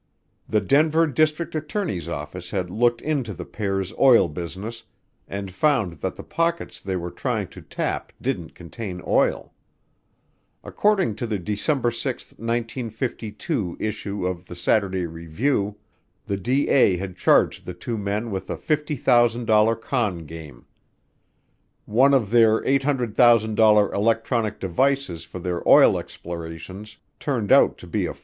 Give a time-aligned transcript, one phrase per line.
[0.49, 4.81] The Denver district attorney's office had looked into the pair's oil business
[5.27, 9.53] and found that the pockets they were trying to tap didn't contain oil.
[10.63, 15.77] According to the December 6, 1952, issue of the Saturday Review,
[16.25, 16.97] the D.A.
[16.97, 20.65] had charged the two men with a $50,000 con game.
[21.85, 28.13] One of their $800,000 electronic devices for their oil explorations turned out to be a
[28.13, 28.19] $4.